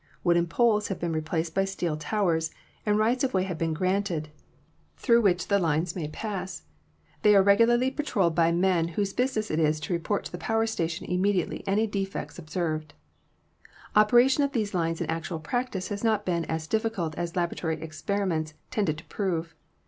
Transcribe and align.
Wooden 0.23 0.47
poles 0.47 0.87
have 0.87 0.97
been 0.99 1.13
replaced 1.13 1.53
by 1.53 1.63
steel 1.63 1.95
towers, 1.95 2.49
and 2.87 2.97
rights 2.97 3.23
of 3.23 3.35
way 3.35 3.43
have 3.43 3.59
been 3.59 3.75
granted 3.75 4.29
through 4.97 5.21
which 5.21 5.47
the 5.47 5.59
lines 5.59 5.93
POWER 5.93 6.07
TRANSMISSION 6.07 6.11
213 6.13 6.31
may 6.31 6.39
pass. 6.41 7.21
They 7.21 7.35
are 7.35 7.43
regularly 7.43 7.91
patrolled 7.91 8.33
by 8.33 8.51
men 8.51 8.87
whose 8.97 9.13
business 9.13 9.51
it 9.51 9.59
is 9.59 9.79
to 9.81 9.93
report 9.93 10.25
to 10.25 10.31
the 10.31 10.39
power 10.39 10.65
station 10.65 11.05
immediately 11.05 11.63
any 11.67 11.85
defects 11.85 12.39
observed. 12.39 12.95
Operation 13.95 14.41
of 14.43 14.53
these 14.53 14.73
lines 14.73 15.01
in 15.01 15.07
actual 15.07 15.39
practice 15.39 15.89
has 15.89 16.03
not 16.03 16.25
been 16.25 16.45
as 16.45 16.65
difficult 16.65 17.13
as 17.13 17.35
laboratory 17.35 17.79
experiments 17.79 18.55
tended 18.71 18.97
to 18.97 19.05
prove. 19.05 19.53